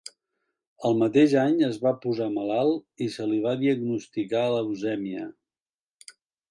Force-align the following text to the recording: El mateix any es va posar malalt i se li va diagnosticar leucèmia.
El 0.87 0.95
mateix 1.01 1.35
any 1.41 1.59
es 1.67 1.77
va 1.85 1.93
posar 2.07 2.31
malalt 2.39 3.07
i 3.09 3.13
se 3.17 3.29
li 3.33 3.39
va 3.47 3.55
diagnosticar 3.63 4.45
leucèmia. 4.57 5.33